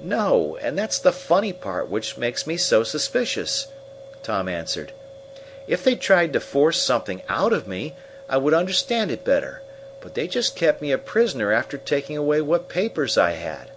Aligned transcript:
"No; 0.00 0.56
and 0.62 0.78
that's 0.78 1.00
the 1.00 1.10
funny 1.10 1.52
part 1.52 1.88
which 1.90 2.16
makes 2.16 2.46
me 2.46 2.56
so 2.56 2.84
suspicious," 2.84 3.66
Tom 4.22 4.48
answered. 4.48 4.92
"If 5.66 5.82
they'd 5.82 6.00
tried 6.00 6.32
to 6.34 6.38
force 6.38 6.80
something 6.80 7.22
out 7.28 7.52
of 7.52 7.66
me, 7.66 7.96
I 8.28 8.36
would 8.36 8.54
understand 8.54 9.10
it 9.10 9.24
better. 9.24 9.62
But 10.00 10.14
they 10.14 10.28
just 10.28 10.54
kept 10.54 10.80
me 10.80 10.92
a 10.92 10.96
prisoner 10.98 11.50
after 11.52 11.76
taking 11.76 12.16
away 12.16 12.40
what 12.40 12.68
papers 12.68 13.18
I 13.18 13.32
had." 13.32 13.72